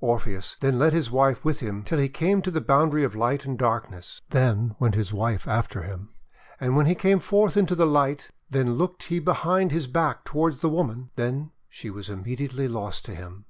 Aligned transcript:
Orpheus 0.00 0.54
then 0.60 0.78
led 0.78 0.92
his 0.92 1.10
wife 1.10 1.44
with 1.44 1.58
him 1.58 1.82
till 1.82 1.98
he 1.98 2.08
came 2.08 2.40
to 2.42 2.52
the 2.52 2.60
boundary 2.60 3.02
of 3.02 3.16
light 3.16 3.44
and 3.44 3.58
darkness. 3.58 4.22
Then 4.30 4.76
went 4.78 4.94
his 4.94 5.12
wife 5.12 5.48
after 5.48 5.82
him. 5.82 6.10
When 6.60 6.86
he 6.86 6.94
came 6.94 7.18
forth 7.18 7.56
into 7.56 7.74
the 7.74 7.84
light 7.84 8.30
then 8.48 8.74
looked 8.74 9.02
he 9.02 9.18
behind 9.18 9.72
his 9.72 9.88
back 9.88 10.22
toward 10.24 10.58
the 10.58 10.68
woman. 10.70 11.10
Hen 11.16 11.50
was 11.50 11.50
she 12.06 12.12
immediately 12.12 12.68
lost 12.68 13.04
to 13.06 13.14
him! 13.16 13.44